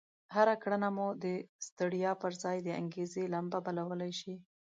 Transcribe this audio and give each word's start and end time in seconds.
هره 0.35 0.55
کړنه 0.63 0.89
مو 0.97 1.07
د 1.23 1.25
ستړيا 1.67 2.11
پر 2.21 2.31
ځای 2.43 2.57
د 2.63 2.69
انګېزې 2.81 3.23
لمبه 3.33 3.59
بلولای 3.65 4.11
شي. 4.19 4.35